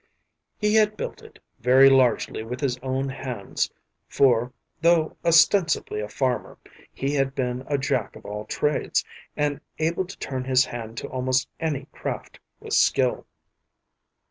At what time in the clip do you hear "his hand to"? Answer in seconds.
10.45-11.07